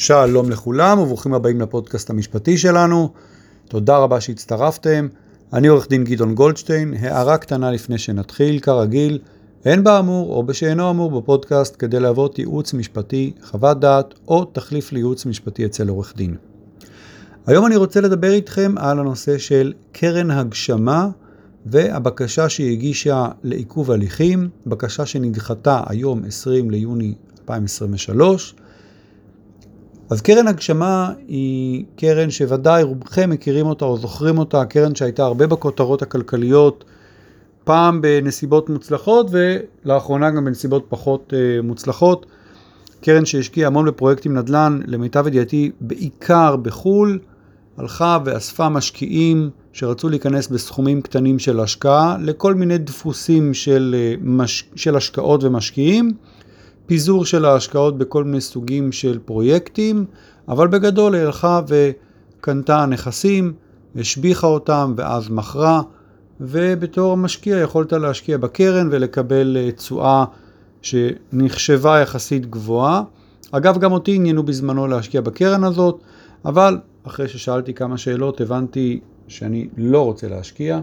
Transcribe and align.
שלום 0.00 0.50
לכולם 0.50 0.98
וברוכים 0.98 1.34
הבאים 1.34 1.60
לפודקאסט 1.60 2.10
המשפטי 2.10 2.58
שלנו. 2.58 3.12
תודה 3.68 3.98
רבה 3.98 4.20
שהצטרפתם. 4.20 5.08
אני 5.52 5.68
עורך 5.68 5.88
דין 5.88 6.04
גדעון 6.04 6.34
גולדשטיין. 6.34 6.94
הערה 6.94 7.38
קטנה 7.38 7.70
לפני 7.70 7.98
שנתחיל, 7.98 8.58
כרגיל, 8.60 9.18
אין 9.64 9.84
באמור 9.84 10.36
או 10.36 10.42
בשאינו 10.42 10.90
אמור 10.90 11.20
בפודקאסט 11.20 11.76
כדי 11.78 12.00
להוות 12.00 12.38
ייעוץ 12.38 12.74
משפטי, 12.74 13.32
חוות 13.42 13.80
דעת 13.80 14.14
או 14.28 14.44
תחליף 14.44 14.92
לייעוץ 14.92 15.26
משפטי 15.26 15.66
אצל 15.66 15.88
עורך 15.88 16.12
דין. 16.16 16.36
היום 17.46 17.66
אני 17.66 17.76
רוצה 17.76 18.00
לדבר 18.00 18.32
איתכם 18.32 18.74
על 18.76 18.98
הנושא 18.98 19.38
של 19.38 19.72
קרן 19.92 20.30
הגשמה 20.30 21.08
והבקשה 21.66 22.48
שהיא 22.48 22.72
הגישה 22.72 23.28
לעיכוב 23.42 23.90
הליכים, 23.90 24.48
בקשה 24.66 25.06
שנדחתה 25.06 25.82
היום 25.86 26.24
20 26.24 26.70
ליוני 26.70 27.14
2023. 27.40 28.54
אז 30.10 30.20
קרן 30.20 30.48
הגשמה 30.48 31.12
היא 31.28 31.84
קרן 31.96 32.30
שוודאי 32.30 32.82
רובכם 32.82 33.30
מכירים 33.30 33.66
אותה 33.66 33.84
או 33.84 33.98
זוכרים 33.98 34.38
אותה, 34.38 34.64
קרן 34.64 34.94
שהייתה 34.94 35.24
הרבה 35.24 35.46
בכותרות 35.46 36.02
הכלכליות, 36.02 36.84
פעם 37.64 38.00
בנסיבות 38.00 38.68
מוצלחות 38.68 39.26
ולאחרונה 39.30 40.30
גם 40.30 40.44
בנסיבות 40.44 40.86
פחות 40.88 41.32
uh, 41.32 41.62
מוצלחות. 41.62 42.26
קרן 43.00 43.24
שהשקיעה 43.24 43.66
המון 43.66 43.86
בפרויקטים 43.86 44.36
נדל"ן, 44.36 44.80
למיטב 44.86 45.26
ידיעתי 45.26 45.70
בעיקר 45.80 46.56
בחו"ל, 46.56 47.18
הלכה 47.76 48.18
ואספה 48.24 48.68
משקיעים 48.68 49.50
שרצו 49.72 50.08
להיכנס 50.08 50.48
בסכומים 50.48 51.02
קטנים 51.02 51.38
של 51.38 51.60
השקעה 51.60 52.16
לכל 52.20 52.54
מיני 52.54 52.78
דפוסים 52.78 53.54
של, 53.54 53.94
אה, 53.98 54.14
מש... 54.22 54.64
של 54.76 54.96
השקעות 54.96 55.44
ומשקיעים. 55.44 56.12
פיזור 56.90 57.24
של 57.24 57.44
ההשקעות 57.44 57.98
בכל 57.98 58.24
מיני 58.24 58.40
סוגים 58.40 58.92
של 58.92 59.18
פרויקטים, 59.24 60.04
אבל 60.48 60.68
בגדול 60.68 61.14
היא 61.14 61.22
הלכה 61.22 61.60
וקנתה 61.68 62.86
נכסים, 62.86 63.52
השביחה 63.96 64.46
אותם 64.46 64.94
ואז 64.96 65.30
מכרה, 65.30 65.82
ובתור 66.40 67.16
משקיע 67.16 67.58
יכולת 67.58 67.92
להשקיע 67.92 68.38
בקרן 68.38 68.88
ולקבל 68.90 69.56
אה, 69.56 69.72
תשואה 69.72 70.24
שנחשבה 70.82 71.98
יחסית 72.00 72.50
גבוהה. 72.50 73.02
אגב, 73.50 73.78
גם 73.78 73.92
אותי 73.92 74.14
עניינו 74.14 74.42
בזמנו 74.42 74.86
להשקיע 74.86 75.20
בקרן 75.20 75.64
הזאת, 75.64 76.00
אבל 76.44 76.78
אחרי 77.06 77.28
ששאלתי 77.28 77.74
כמה 77.74 77.98
שאלות 77.98 78.40
הבנתי 78.40 79.00
שאני 79.28 79.68
לא 79.76 80.04
רוצה 80.04 80.28
להשקיע. 80.28 80.80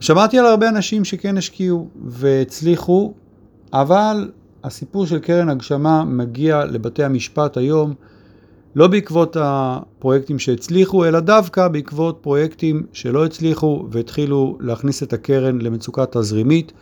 שמעתי 0.00 0.38
על 0.38 0.46
הרבה 0.46 0.68
אנשים 0.68 1.04
שכן 1.04 1.38
השקיעו 1.38 1.88
והצליחו, 2.04 3.12
אבל 3.72 4.28
הסיפור 4.64 5.06
של 5.06 5.18
קרן 5.18 5.48
הגשמה 5.48 6.04
מגיע 6.04 6.64
לבתי 6.64 7.04
המשפט 7.04 7.56
היום 7.56 7.94
לא 8.74 8.86
בעקבות 8.86 9.36
הפרויקטים 9.40 10.38
שהצליחו, 10.38 11.04
אלא 11.04 11.20
דווקא 11.20 11.68
בעקבות 11.68 12.18
פרויקטים 12.20 12.86
שלא 12.92 13.24
הצליחו 13.24 13.86
והתחילו 13.90 14.58
להכניס 14.60 15.02
את 15.02 15.12
הקרן 15.12 15.60
למצוקה 15.60 16.04
תזרימית, 16.06 16.72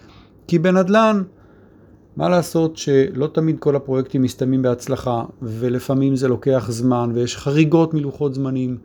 כי 0.46 0.58
בנדל"ן, 0.58 1.22
מה 2.16 2.28
לעשות 2.28 2.76
שלא 2.76 3.26
תמיד 3.26 3.58
כל 3.58 3.76
הפרויקטים 3.76 4.22
מסתיימים 4.22 4.62
בהצלחה, 4.62 5.24
ולפעמים 5.42 6.16
זה 6.16 6.28
לוקח 6.28 6.66
זמן, 6.68 7.10
ויש 7.14 7.36
חריגות 7.36 7.94
מלוחות 7.94 8.34
זמנים, 8.34 8.78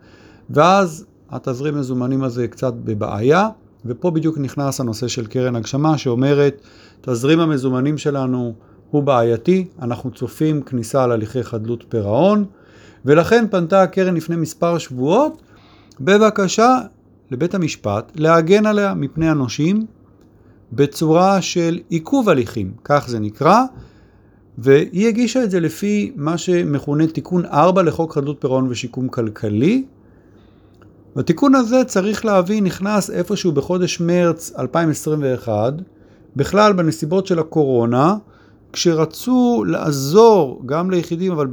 ואז 0.50 1.06
התזרים 1.30 1.78
מזומנים 1.78 2.22
הזה 2.22 2.48
קצת 2.48 2.74
בבעיה, 2.74 3.48
ופה 3.86 4.10
בדיוק 4.10 4.38
נכנס 4.38 4.80
הנושא 4.80 5.08
של 5.08 5.26
קרן 5.26 5.56
הגשמה, 5.56 5.98
שאומרת, 5.98 6.60
תזרים 7.00 7.40
המזומנים 7.40 7.98
שלנו 7.98 8.54
הוא 8.90 9.02
בעייתי, 9.02 9.66
אנחנו 9.82 10.10
צופים 10.10 10.62
כניסה 10.62 11.06
להליכי 11.06 11.42
חדלות 11.42 11.84
פירעון, 11.88 12.44
ולכן 13.04 13.44
פנתה 13.50 13.82
הקרן 13.82 14.14
לפני 14.14 14.36
מספר 14.36 14.78
שבועות 14.78 15.42
בבקשה 16.00 16.78
לבית 17.30 17.54
המשפט 17.54 18.12
להגן 18.14 18.66
עליה 18.66 18.94
מפני 18.94 19.28
הנושים 19.28 19.86
בצורה 20.72 21.42
של 21.42 21.78
עיכוב 21.88 22.28
הליכים, 22.28 22.72
כך 22.84 23.04
זה 23.08 23.18
נקרא, 23.18 23.62
והיא 24.58 25.08
הגישה 25.08 25.44
את 25.44 25.50
זה 25.50 25.60
לפי 25.60 26.12
מה 26.16 26.38
שמכונה 26.38 27.06
תיקון 27.06 27.44
4 27.46 27.82
לחוק 27.82 28.14
חדלות 28.14 28.36
פירעון 28.40 28.66
ושיקום 28.70 29.08
כלכלי. 29.08 29.84
והתיקון 31.16 31.54
הזה 31.54 31.84
צריך 31.84 32.24
להבין 32.24 32.64
נכנס 32.64 33.10
איפשהו 33.10 33.52
בחודש 33.52 34.00
מרץ 34.00 34.52
2021, 34.58 35.74
בכלל 36.36 36.72
בנסיבות 36.72 37.26
של 37.26 37.38
הקורונה, 37.38 38.16
כשרצו 38.74 39.64
לעזור 39.66 40.62
גם 40.66 40.90
ליחידים, 40.90 41.32
אבל 41.32 41.46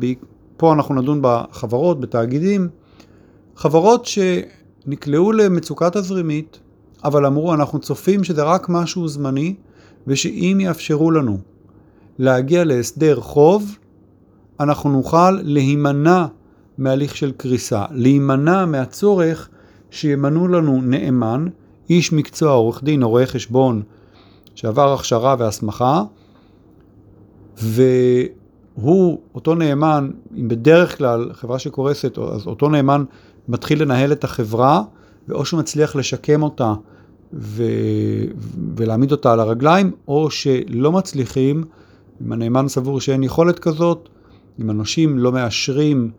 פה 0.58 0.74
אנחנו 0.74 0.96
נדון 0.96 1.20
בחברות, 1.22 2.00
בתאגידים, 2.00 2.68
חברות 3.56 4.06
שנקלעו 4.06 5.32
למצוקה 5.32 5.90
תזרימית, 5.90 6.60
אבל 7.04 7.26
אמרו 7.26 7.54
אנחנו 7.54 7.80
צופים 7.80 8.24
שזה 8.24 8.44
רק 8.44 8.70
משהו 8.70 9.08
זמני, 9.08 9.56
ושאם 10.08 10.58
יאפשרו 10.62 11.12
לנו 11.12 11.38
להגיע 12.20 12.64
להסדר 12.64 13.20
חוב, 13.20 13.78
אנחנו 14.60 14.92
נוכל 14.92 15.32
להימנע 15.32 16.26
מהליך 16.78 17.16
של 17.16 17.32
קריסה, 17.32 17.86
להימנע 17.92 18.66
מהצורך 18.66 19.50
שימנו 19.92 20.48
לנו 20.48 20.82
נאמן, 20.82 21.48
איש 21.90 22.14
מקצוע, 22.14 22.52
עורך 22.52 22.84
דין 22.84 23.04
או 23.04 23.10
רואה 23.10 23.26
חשבון 23.26 23.82
שעבר 24.56 24.94
הכשרה 24.94 25.36
והסמכה, 25.40 26.04
והוא, 27.58 29.20
אותו 29.36 29.56
נאמן, 29.56 30.12
אם 30.38 30.48
בדרך 30.48 30.98
כלל 30.98 31.30
חברה 31.34 31.60
שקורסת, 31.60 32.18
אז 32.18 32.48
אותו 32.48 32.70
נאמן 32.70 33.04
מתחיל 33.48 33.82
לנהל 33.82 34.12
את 34.12 34.24
החברה, 34.24 34.84
ואו 35.28 35.46
שהוא 35.46 35.60
מצליח 35.60 35.96
לשקם 35.96 36.44
אותה 36.44 36.74
ו... 37.34 37.64
ולהעמיד 38.76 39.12
אותה 39.12 39.34
על 39.34 39.40
הרגליים, 39.40 39.92
או 40.08 40.32
שלא 40.32 40.92
מצליחים, 40.92 41.64
אם 42.22 42.32
הנאמן 42.32 42.68
סבור 42.68 43.02
שאין 43.02 43.24
יכולת 43.24 43.60
כזאת, 43.60 44.10
אם 44.62 44.70
הנושים 44.70 45.20
לא 45.20 45.32
מאשרים 45.32 46.12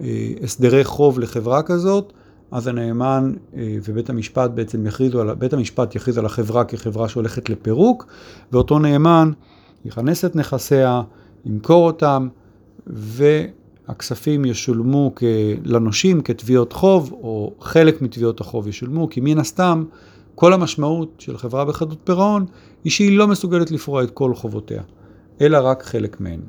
אה, 0.00 0.32
הסדרי 0.42 0.84
חוב 0.84 1.18
לחברה 1.18 1.62
כזאת, 1.62 2.12
אז 2.50 2.66
הנאמן 2.66 3.32
אה, 3.56 3.76
ובית 3.84 4.10
המשפט 4.10 4.50
בעצם 4.50 4.86
יכריזו 4.86 5.20
על, 5.20 5.34
בית 5.34 5.52
המשפט 5.52 5.94
יכריז 5.94 6.18
על 6.18 6.26
החברה 6.26 6.64
כחברה 6.64 7.08
שהולכת 7.08 7.50
לפירוק, 7.50 8.06
ואותו 8.52 8.78
נאמן 8.78 9.30
יכנס 9.84 10.24
את 10.24 10.36
נכסיה, 10.36 11.02
ימכור 11.44 11.86
אותם, 11.86 12.28
והכספים 12.86 14.44
ישולמו 14.44 15.12
לנושים 15.64 16.20
כתביעות 16.20 16.72
חוב, 16.72 17.12
או 17.12 17.52
חלק 17.60 18.02
מתביעות 18.02 18.40
החוב 18.40 18.68
ישולמו, 18.68 19.10
כי 19.10 19.20
מן 19.20 19.38
הסתם 19.38 19.84
כל 20.34 20.52
המשמעות 20.52 21.14
של 21.18 21.38
חברה 21.38 21.64
בחדות 21.64 21.98
פירעון 22.04 22.46
היא 22.84 22.92
שהיא 22.92 23.18
לא 23.18 23.28
מסוגלת 23.28 23.70
לפרוע 23.70 24.02
את 24.02 24.10
כל 24.10 24.34
חובותיה, 24.34 24.82
אלא 25.40 25.58
רק 25.62 25.82
חלק 25.82 26.20
מהן. 26.20 26.40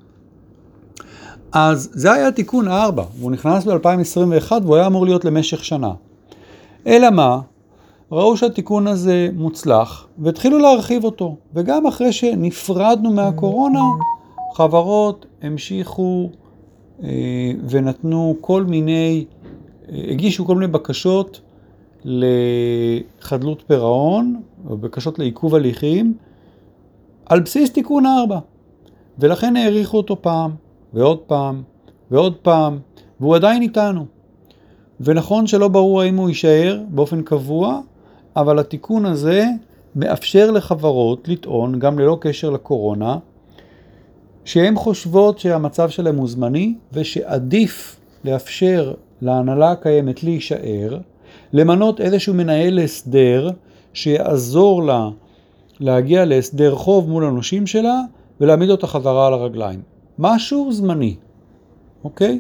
אז 1.52 1.90
זה 1.94 2.12
היה 2.12 2.32
תיקון 2.32 2.68
4, 2.68 3.04
והוא 3.20 3.32
נכנס 3.32 3.68
ב-2021 3.68 4.52
והוא 4.52 4.76
היה 4.76 4.88
אמור 4.88 5.06
להיות 5.06 5.26
למשך 5.26 5.66
שנה. 5.66 5.92
אלא 6.88 7.10
מה? 7.10 7.40
ראו 8.12 8.38
שהתיקון 8.38 8.88
הזה 8.88 9.30
מוצלח 9.34 10.08
והתחילו 10.20 10.60
להרחיב 10.60 11.04
אותו. 11.04 11.36
וגם 11.54 11.88
אחרי 11.88 12.12
שנפרדנו 12.12 13.14
מהקורונה, 13.14 13.84
חברות 14.54 15.26
המשיכו 15.42 16.30
אה, 17.04 17.10
ונתנו 17.70 18.36
כל 18.42 18.64
מיני, 18.64 19.26
אה, 19.90 20.04
הגישו 20.10 20.46
כל 20.46 20.56
מיני 20.56 20.68
בקשות 20.68 21.42
לחדלות 22.04 23.64
פירעון, 23.68 24.42
או 24.70 24.78
בקשות 24.78 25.20
לעיכוב 25.20 25.56
הליכים, 25.56 26.14
על 27.26 27.40
בסיס 27.40 27.72
תיקון 27.72 28.06
4. 28.06 28.40
ולכן 29.20 29.56
האריכו 29.56 29.98
אותו 29.98 30.22
פעם, 30.22 30.52
ועוד 30.94 31.20
פעם, 31.20 31.64
ועוד 32.12 32.36
פעם, 32.36 32.80
והוא 33.20 33.36
עדיין 33.36 33.62
איתנו. 33.62 34.06
ונכון 35.00 35.48
שלא 35.48 35.68
ברור 35.68 36.02
האם 36.02 36.18
הוא 36.18 36.30
יישאר 36.30 36.82
באופן 36.90 37.22
קבוע, 37.22 37.82
אבל 38.36 38.60
התיקון 38.60 39.06
הזה 39.06 39.46
מאפשר 39.96 40.52
לחברות 40.52 41.28
לטעון, 41.28 41.80
גם 41.80 42.00
ללא 42.00 42.18
קשר 42.22 42.50
לקורונה, 42.50 43.18
שהן 44.46 44.76
חושבות 44.76 45.40
שהמצב 45.40 45.90
שלהם 45.90 46.16
הוא 46.18 46.28
זמני, 46.28 46.76
ושעדיף 46.94 48.00
לאפשר 48.26 48.94
להנהלה 49.22 49.72
הקיימת 49.72 50.24
להישאר, 50.24 50.98
למנות 51.54 52.02
איזשהו 52.02 52.34
מנהל 52.34 52.80
הסדר 52.80 53.50
שיעזור 53.94 54.84
לה 54.84 55.10
להגיע 55.80 56.26
להסדר 56.26 56.76
חוב 56.76 57.10
מול 57.10 57.26
הנושים 57.26 57.68
שלה 57.68 58.02
ולהעמיד 58.42 58.70
אותה 58.70 58.88
חזרה 58.88 59.28
על 59.28 59.34
הרגליים. 59.34 59.82
משהו 60.20 60.72
זמני, 60.72 61.16
אוקיי? 62.04 62.40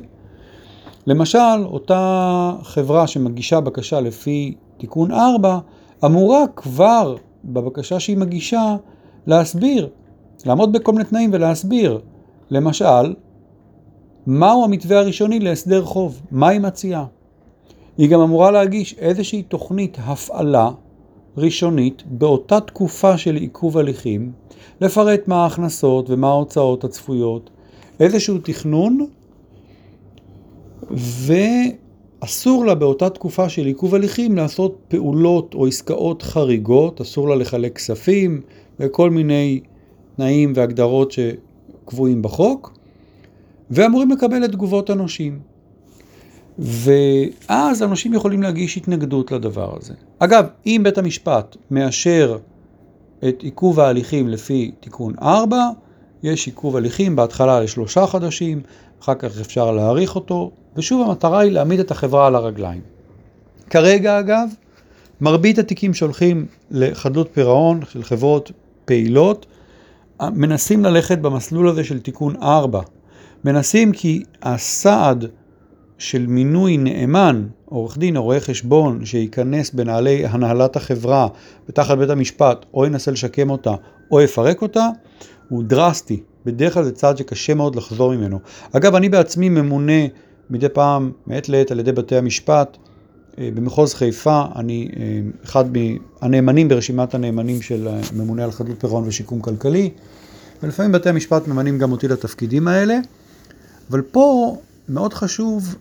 למשל, 1.07 1.37
אותה 1.65 2.53
חברה 2.63 3.07
שמגישה 3.07 3.59
בקשה 3.59 4.01
לפי 4.01 4.55
תיקון 4.77 5.11
4, 5.11 5.59
אמורה 6.05 6.45
כבר 6.55 7.15
בבקשה 7.43 7.99
שהיא 7.99 8.17
מגישה 8.17 8.75
להסביר, 9.27 9.89
לעמוד 10.45 10.73
בכל 10.73 10.91
מיני 10.91 11.03
תנאים 11.03 11.29
ולהסביר. 11.33 11.99
למשל, 12.49 13.13
מהו 14.27 14.63
המתווה 14.63 14.99
הראשוני 14.99 15.39
להסדר 15.39 15.85
חוב? 15.85 16.21
מה 16.31 16.47
היא 16.47 16.59
מציעה? 16.59 17.05
היא 17.97 18.09
גם 18.09 18.19
אמורה 18.19 18.51
להגיש 18.51 18.95
איזושהי 18.97 19.43
תוכנית 19.43 19.97
הפעלה 19.99 20.69
ראשונית 21.37 22.03
באותה 22.05 22.59
תקופה 22.59 23.17
של 23.17 23.35
עיכוב 23.35 23.77
הליכים, 23.77 24.31
לפרט 24.81 25.27
מה 25.27 25.43
ההכנסות 25.43 26.09
ומה 26.09 26.27
ההוצאות 26.27 26.83
הצפויות, 26.83 27.49
איזשהו 27.99 28.37
תכנון, 28.37 29.07
ואסור 32.21 32.65
לה 32.65 32.75
באותה 32.75 33.09
תקופה 33.09 33.49
של 33.49 33.65
עיכוב 33.65 33.95
הליכים 33.95 34.35
לעשות 34.35 34.77
פעולות 34.87 35.53
או 35.53 35.67
עסקאות 35.67 36.21
חריגות, 36.21 37.01
אסור 37.01 37.29
לה 37.29 37.35
לחלק 37.35 37.75
כספים 37.75 38.41
וכל 38.79 39.09
מיני 39.09 39.59
תנאים 40.15 40.53
והגדרות 40.55 41.11
שקבועים 41.11 42.21
בחוק, 42.21 42.77
ואמורים 43.71 44.11
לקבל 44.11 44.45
את 44.45 44.51
תגובות 44.51 44.89
הנושים. 44.89 45.39
ואז 46.59 47.83
אנשים 47.83 48.13
יכולים 48.13 48.43
להגיש 48.43 48.77
התנגדות 48.77 49.31
לדבר 49.31 49.77
הזה. 49.77 49.93
אגב, 50.19 50.45
אם 50.65 50.81
בית 50.83 50.97
המשפט 50.97 51.57
מאשר 51.71 52.37
את 53.27 53.43
עיכוב 53.43 53.79
ההליכים 53.79 54.27
לפי 54.27 54.71
תיקון 54.79 55.13
4, 55.21 55.69
יש 56.23 56.45
עיכוב 56.45 56.75
הליכים 56.75 57.15
בהתחלה 57.15 57.59
לשלושה 57.59 58.05
חודשים, 58.05 58.61
אחר 59.01 59.15
כך 59.15 59.39
אפשר 59.39 59.71
להאריך 59.71 60.15
אותו, 60.15 60.51
ושוב 60.77 61.07
המטרה 61.07 61.39
היא 61.39 61.51
להעמיד 61.51 61.79
את 61.79 61.91
החברה 61.91 62.27
על 62.27 62.35
הרגליים. 62.35 62.81
כרגע 63.69 64.19
אגב, 64.19 64.49
מרבית 65.21 65.59
התיקים 65.59 65.93
שהולכים 65.93 66.45
לחדלות 66.71 67.29
פירעון 67.33 67.79
של 67.89 68.03
חברות 68.03 68.51
פעילות, 68.85 69.45
מנסים 70.21 70.83
ללכת 70.83 71.17
במסלול 71.17 71.69
הזה 71.69 71.83
של 71.83 71.99
תיקון 71.99 72.35
4. 72.41 72.81
מנסים 73.45 73.91
כי 73.91 74.23
הסעד 74.41 75.25
של 75.97 76.27
מינוי 76.27 76.77
נאמן, 76.77 77.47
עורך 77.65 77.97
דין 77.97 78.17
או 78.17 78.23
רואה 78.23 78.39
חשבון, 78.39 79.05
שייכנס 79.05 79.71
בנעלי 79.71 80.25
הנהלת 80.25 80.75
החברה 80.75 81.27
ותחת 81.69 81.97
בית 81.97 82.09
המשפט, 82.09 82.65
או 82.73 82.85
ינסה 82.85 83.11
לשקם 83.11 83.49
אותה, 83.49 83.75
או 84.11 84.21
יפרק 84.21 84.61
אותה, 84.61 84.87
הוא 85.49 85.63
דרסטי. 85.63 86.23
בדרך 86.45 86.73
כלל 86.73 86.83
זה 86.83 86.91
צעד 86.91 87.17
שקשה 87.17 87.53
מאוד 87.53 87.75
לחזור 87.75 88.15
ממנו. 88.15 88.39
אגב, 88.71 88.95
אני 88.95 89.09
בעצמי 89.09 89.49
ממונה 89.49 90.01
מדי 90.51 90.69
פעם, 90.69 91.11
מעת 91.27 91.49
לעת, 91.49 91.71
על 91.71 91.79
ידי 91.79 91.91
בתי 91.91 92.15
המשפט. 92.15 92.77
אה, 93.37 93.49
במחוז 93.53 93.93
חיפה, 93.93 94.43
אני 94.55 94.89
אה, 94.95 95.19
אחד 95.43 95.65
מהנאמנים 96.21 96.67
ברשימת 96.67 97.13
הנאמנים 97.13 97.61
של 97.61 97.87
הממונה 97.87 98.43
על 98.43 98.51
חדלות 98.51 98.79
פירעון 98.79 99.07
ושיקום 99.07 99.41
כלכלי, 99.41 99.89
ולפעמים 100.63 100.91
בתי 100.91 101.09
המשפט 101.09 101.47
ממנים 101.47 101.77
גם 101.77 101.91
אותי 101.91 102.07
לתפקידים 102.07 102.67
האלה. 102.67 102.99
אבל 103.89 104.01
פה 104.01 104.57
מאוד 104.89 105.13
חשוב 105.13 105.75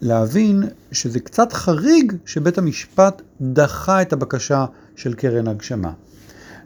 להבין 0.00 0.62
שזה 0.92 1.20
קצת 1.20 1.52
חריג 1.52 2.12
שבית 2.26 2.58
המשפט 2.58 3.22
דחה 3.40 4.02
את 4.02 4.12
הבקשה 4.12 4.64
של 4.96 5.14
קרן 5.14 5.48
הגשמה. 5.48 5.92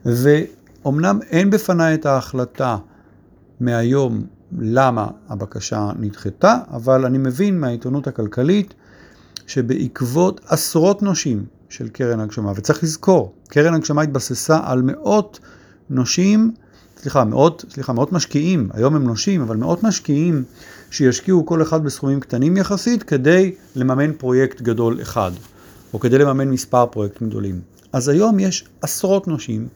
ואומנם 0.05 1.19
אין 1.31 1.51
בפניי 1.51 1.95
את 1.95 2.07
ההחלטה 2.07 2.77
מהיום 3.61 4.27
למה 4.59 5.07
הבקשה 5.29 5.91
נדחתה, 5.99 6.59
אבל 6.71 7.05
אני 7.05 7.19
מבין 7.19 7.61
מהעיתונות 7.61 8.07
הכלכלית 8.07 8.75
שבעקבות 9.47 10.41
עשרות 10.47 11.03
נושים 11.03 11.45
של 11.69 11.89
קרן 11.89 12.21
הגשמה, 12.21 12.53
וצריך 12.57 12.83
לזכור, 12.83 13.35
קרן 13.49 13.75
הגשמה 13.75 14.03
התבססה 14.03 14.61
על 14.65 14.83
מאות 14.83 15.41
נושים, 15.91 16.53
סליחה, 17.03 17.25
מאות, 17.25 17.65
סליחה, 17.71 17.93
מאות 17.93 18.13
משקיעים, 18.13 18.69
היום 18.73 18.95
הם 18.95 19.05
נושים, 19.05 19.41
אבל 19.41 19.57
מאות 19.57 19.83
משקיעים 19.83 20.45
שישקיעו 20.91 21.47
כל 21.47 21.63
אחד 21.63 21.85
בסכומים 21.85 22.21
קטנים 22.21 22.57
יחסית 22.57 23.03
כדי 23.03 23.55
לממן 23.77 24.13
פרויקט 24.13 24.61
גדול 24.61 25.03
אחד, 25.03 25.31
או 25.95 26.01
כדי 26.01 26.19
לממן 26.19 26.49
מספר 26.49 26.87
פרויקטים 26.87 27.29
גדולים. 27.29 27.61
אז 27.93 28.09
היום 28.09 28.39
יש 28.39 28.65
עשרות 28.83 29.29
נושים 29.29 29.69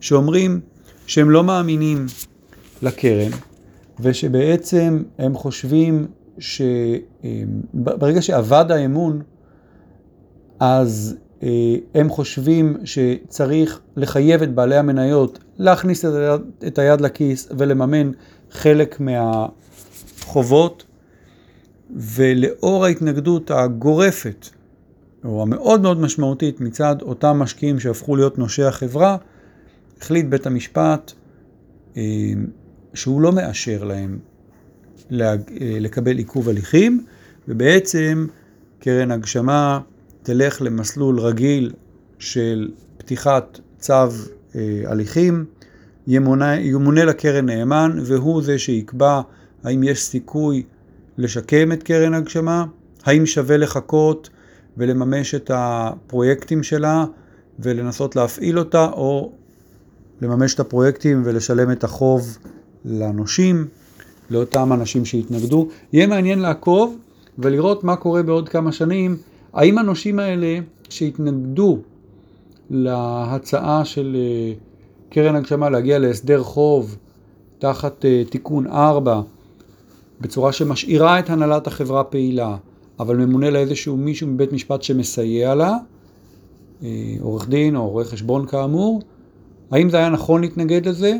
שאומרים 0.00 0.60
שהם 1.06 1.30
לא 1.30 1.44
מאמינים 1.44 2.06
לקרן, 2.82 3.30
ושבעצם 4.00 5.02
הם 5.18 5.34
חושבים 5.34 6.06
שברגע 6.38 8.22
שאבד 8.22 8.64
האמון, 8.70 9.22
אז 10.60 11.16
אה, 11.42 11.48
הם 11.94 12.08
חושבים 12.08 12.76
שצריך 12.84 13.80
לחייב 13.96 14.42
את 14.42 14.54
בעלי 14.54 14.76
המניות 14.76 15.38
להכניס 15.58 16.04
את 16.04 16.14
היד, 16.14 16.40
את 16.66 16.78
היד 16.78 17.00
לכיס 17.00 17.48
ולממן 17.56 18.10
חלק 18.50 19.00
מה... 19.00 19.46
חובות, 20.30 20.84
ולאור 21.96 22.84
ההתנגדות 22.84 23.50
הגורפת, 23.50 24.48
או 25.24 25.42
המאוד 25.42 25.82
מאוד 25.82 26.00
משמעותית 26.00 26.60
מצד 26.60 27.02
אותם 27.02 27.36
משקיעים 27.38 27.80
שהפכו 27.80 28.16
להיות 28.16 28.38
נושי 28.38 28.62
החברה, 28.62 29.16
החליט 30.00 30.26
בית 30.26 30.46
המשפט 30.46 31.12
אה, 31.96 32.02
שהוא 32.94 33.20
לא 33.20 33.32
מאשר 33.32 33.84
להם 33.84 34.18
אה, 35.12 35.36
לקבל 35.60 36.18
עיכוב 36.18 36.48
הליכים, 36.48 37.04
ובעצם 37.48 38.26
קרן 38.78 39.10
הגשמה 39.10 39.80
תלך 40.22 40.62
למסלול 40.62 41.20
רגיל 41.20 41.72
של 42.18 42.70
פתיחת 42.98 43.60
צו 43.78 43.94
אה, 44.54 44.82
הליכים, 44.86 45.44
ימונה, 46.06 46.60
ימונה 46.60 47.04
לקרן 47.04 47.46
נאמן, 47.46 47.98
והוא 48.04 48.42
זה 48.42 48.58
שיקבע 48.58 49.20
האם 49.64 49.82
יש 49.82 50.02
סיכוי 50.02 50.62
לשקם 51.18 51.72
את 51.72 51.82
קרן 51.82 52.14
הגשמה? 52.14 52.64
האם 53.04 53.26
שווה 53.26 53.56
לחכות 53.56 54.30
ולממש 54.76 55.34
את 55.34 55.50
הפרויקטים 55.54 56.62
שלה 56.62 57.04
ולנסות 57.58 58.16
להפעיל 58.16 58.58
אותה, 58.58 58.86
או 58.86 59.32
לממש 60.20 60.54
את 60.54 60.60
הפרויקטים 60.60 61.22
ולשלם 61.24 61.70
את 61.70 61.84
החוב 61.84 62.38
לנושים, 62.84 63.66
לאותם 64.30 64.72
אנשים 64.72 65.04
שהתנגדו. 65.04 65.68
יהיה 65.92 66.06
מעניין 66.06 66.38
לעקוב 66.38 66.96
ולראות 67.38 67.84
מה 67.84 67.96
קורה 67.96 68.22
בעוד 68.22 68.48
כמה 68.48 68.72
שנים. 68.72 69.16
האם 69.52 69.78
הנושים 69.78 70.18
האלה 70.18 70.58
שהתנגדו 70.88 71.78
להצעה 72.70 73.84
של 73.84 74.16
אה, 74.16 74.52
קרן 75.10 75.36
הגשמה 75.36 75.70
להגיע 75.70 75.98
להסדר 75.98 76.42
חוב 76.42 76.96
תחת 77.58 78.04
אה, 78.04 78.22
תיקון 78.30 78.66
4 78.66 79.20
בצורה 80.20 80.52
שמשאירה 80.52 81.18
את 81.18 81.30
הנהלת 81.30 81.66
החברה 81.66 82.04
פעילה, 82.04 82.56
אבל 83.00 83.16
ממונה 83.16 83.50
לה 83.50 83.58
איזשהו 83.58 83.96
מישהו 83.96 84.28
מבית 84.28 84.52
משפט 84.52 84.82
שמסייע 84.82 85.54
לה, 85.54 85.76
אה, 86.82 87.14
עורך 87.20 87.48
דין 87.48 87.76
או 87.76 87.88
רואה 87.88 88.04
חשבון 88.04 88.46
כאמור, 88.46 89.02
האם 89.70 89.90
זה 89.90 89.96
היה 89.96 90.08
נכון 90.08 90.40
להתנגד 90.40 90.88
לזה, 90.88 91.16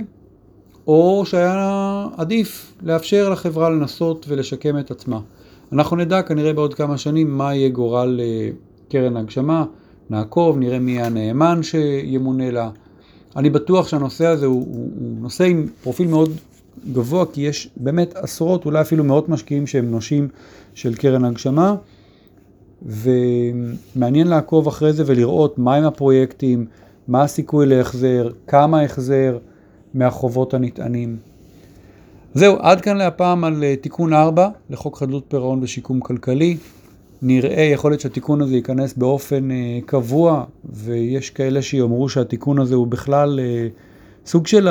או 0.91 1.23
שהיה 1.27 2.07
עדיף 2.17 2.73
לאפשר 2.83 3.31
לחברה 3.31 3.71
לנסות 3.71 4.27
ולשקם 4.29 4.79
את 4.79 4.91
עצמה. 4.91 5.21
אנחנו 5.73 5.97
נדע 5.97 6.23
כנראה 6.23 6.53
בעוד 6.53 6.75
כמה 6.75 6.99
שנים 6.99 7.39
מה 7.39 7.55
יהיה 7.55 7.69
גורל 7.69 8.21
אה, 8.23 8.51
קרן 8.89 9.17
הגשמה, 9.17 9.65
נעקוב, 10.11 10.59
נראה 10.59 10.79
מי 10.79 11.03
הנאמן 11.03 11.61
שימונה 11.63 12.51
לה. 12.51 12.71
אני 13.37 13.51
בטוח 13.51 13.89
שהנושא 13.89 14.27
הזה 14.27 14.47
הוא, 14.47 14.67
הוא, 14.67 14.91
הוא 15.01 15.21
נושא 15.21 15.45
עם 15.45 15.67
פרופיל 15.83 16.09
מאוד 16.09 16.31
גבוה, 16.93 17.27
כי 17.33 17.41
יש 17.41 17.71
באמת 17.77 18.17
עשרות, 18.17 18.65
אולי 18.65 18.81
אפילו 18.81 19.05
מאות 19.05 19.29
משקיעים 19.29 19.67
שהם 19.67 19.91
נושים 19.91 20.29
של 20.75 20.95
קרן 20.95 21.25
הגשמה, 21.25 21.75
ומעניין 22.83 24.27
לעקוב 24.27 24.69
אחרי 24.69 24.93
זה 24.93 25.03
ולראות 25.07 25.59
מהם 25.59 25.85
הפרויקטים, 25.85 26.67
מה 27.09 27.23
הסיכוי 27.23 27.67
להחזר, 27.67 28.31
כמה 28.47 28.83
החזר 28.83 29.39
מהחובות 29.95 30.55
הנטענים. 30.55 31.17
זהו, 32.35 32.57
עד 32.61 32.81
כאן 32.81 32.97
להפעם 32.97 33.45
על 33.45 33.65
אה, 33.65 33.77
תיקון 33.77 34.13
4 34.13 34.49
לחוק 34.71 34.99
חדלות 34.99 35.25
פירעון 35.29 35.63
ושיקום 35.63 36.01
כלכלי. 36.01 36.57
נראה, 37.23 37.63
יכול 37.63 37.91
להיות 37.91 38.01
שהתיקון 38.01 38.41
הזה 38.41 38.55
ייכנס 38.57 38.95
באופן 38.95 39.51
אה, 39.51 39.79
קבוע, 39.87 40.45
ויש 40.65 41.31
כאלה 41.31 41.63
שיאמרו 41.63 42.09
שהתיקון 42.09 42.59
הזה 42.59 42.75
הוא 42.75 42.87
בכלל 42.87 43.41
אה, 43.41 43.69
סוג 44.27 44.47
של. 44.47 44.69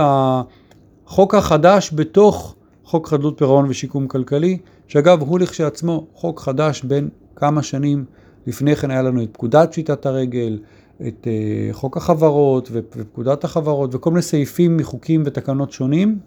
החוק 1.10 1.36
החדש 1.36 1.92
בתוך 1.96 2.56
חוק 2.84 3.08
חדלות 3.08 3.38
פירעון 3.38 3.66
ושיקום 3.70 4.08
כלכלי, 4.08 4.58
שאגב 4.88 5.22
הוא 5.22 5.40
לכשעצמו 5.40 6.08
חוק 6.14 6.40
חדש 6.40 6.84
בין 6.84 7.10
כמה 7.36 7.64
שנים 7.64 8.06
לפני 8.48 8.76
כן 8.76 8.92
היה 8.92 9.02
לנו 9.02 9.24
את 9.24 9.30
פקודת 9.32 9.72
פשיטת 9.72 10.06
הרגל, 10.06 10.60
את 11.08 11.27
uh, 11.27 11.74
חוק 11.74 11.98
החברות 11.98 12.70
ופקודת 12.72 13.44
החברות 13.44 13.96
וכל 13.96 14.10
מיני 14.10 14.22
סעיפים 14.22 14.77
מחוקים 14.77 15.24
ותקנות 15.25 15.72
שונים. 15.72 16.20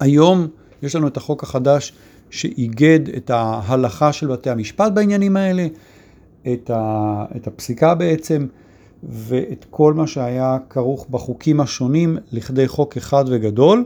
היום 0.00 0.46
יש 0.82 0.96
לנו 0.96 1.08
את 1.08 1.16
החוק 1.16 1.42
החדש 1.42 1.92
שאיגד 2.30 3.08
את 3.16 3.30
ההלכה 3.30 4.12
של 4.12 4.26
בתי 4.26 4.50
המשפט 4.50 4.92
בעניינים 4.92 5.36
האלה, 5.36 5.66
את, 6.52 6.70
ה, 6.70 7.24
את 7.36 7.46
הפסיקה 7.46 7.94
בעצם, 7.94 8.46
ואת 9.02 9.66
כל 9.70 9.94
מה 9.94 10.06
שהיה 10.06 10.58
כרוך 10.70 11.06
בחוקים 11.10 11.60
השונים 11.60 12.18
לכדי 12.32 12.68
חוק 12.68 12.96
אחד 12.96 13.24
וגדול. 13.28 13.84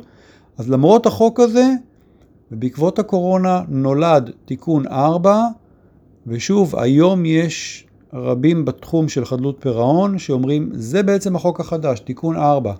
אז 0.58 0.70
למרות 0.70 1.06
החוק 1.06 1.40
הזה, 1.40 1.66
ובעקבות 2.52 2.98
הקורונה 2.98 3.62
נולד 3.68 4.30
תיקון 4.44 4.86
4, 4.86 5.42
ושוב, 6.26 6.76
היום 6.76 7.24
יש 7.26 7.85
רבים 8.16 8.64
בתחום 8.64 9.08
של 9.08 9.24
חדלות 9.24 9.56
פירעון 9.60 10.18
שאומרים, 10.18 10.70
זה 10.72 11.02
בעצם 11.02 11.36
החוק 11.36 11.60
החדש, 11.60 12.00
תיקון 12.00 12.36
4. 12.36 12.72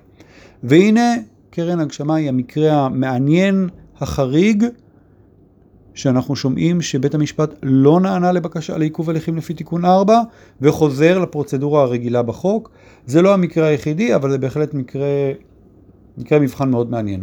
והנה, 0.62 1.14
קרן 1.50 1.80
הגשמה 1.80 2.14
היא 2.14 2.28
המקרה 2.28 2.72
המעניין, 2.72 3.68
החריג, 4.00 4.64
שאנחנו 5.94 6.36
שומעים 6.36 6.80
שבית 6.80 7.14
המשפט 7.14 7.54
לא 7.62 8.00
נענה 8.00 8.32
לבקשה 8.32 8.78
לעיכוב 8.78 9.10
הליכים 9.10 9.36
לפי 9.36 9.54
תיקון 9.54 9.84
4 9.84 10.20
וחוזר 10.60 11.18
לפרוצדורה 11.18 11.82
הרגילה 11.82 12.22
בחוק. 12.22 12.70
זה 13.06 13.22
לא 13.22 13.34
המקרה 13.34 13.66
היחידי, 13.66 14.14
אבל 14.14 14.30
זה 14.30 14.38
בהחלט 14.38 14.74
מקרה, 14.74 15.06
מקרה 16.18 16.38
מבחן 16.38 16.70
מאוד 16.70 16.90
מעניין. 16.90 17.22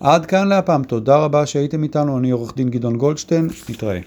עד 0.00 0.26
כאן 0.26 0.48
להפעם, 0.48 0.82
תודה 0.82 1.16
רבה 1.16 1.46
שהייתם 1.46 1.82
איתנו, 1.82 2.18
אני 2.18 2.30
עורך 2.30 2.56
דין 2.56 2.70
גדעון 2.70 2.96
גולדשטיין, 2.96 3.48
נתראה. 3.70 4.00